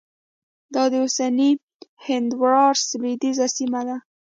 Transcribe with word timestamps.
دا 0.73 0.83
د 0.91 0.93
اوسني 1.03 1.49
هندوراس 2.05 2.81
لوېدیځه 3.01 3.47
سیمه 3.57 3.81
ده 3.87 3.97